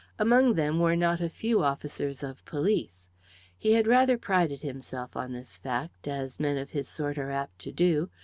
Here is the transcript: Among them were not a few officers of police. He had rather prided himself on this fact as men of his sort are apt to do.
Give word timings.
Among 0.17 0.55
them 0.55 0.79
were 0.79 0.95
not 0.95 1.21
a 1.21 1.29
few 1.29 1.61
officers 1.61 2.23
of 2.23 2.43
police. 2.43 3.05
He 3.55 3.73
had 3.73 3.85
rather 3.85 4.17
prided 4.17 4.63
himself 4.63 5.15
on 5.15 5.31
this 5.31 5.59
fact 5.59 6.07
as 6.07 6.39
men 6.39 6.57
of 6.57 6.71
his 6.71 6.87
sort 6.87 7.19
are 7.19 7.29
apt 7.29 7.59
to 7.59 7.71
do. 7.71 8.09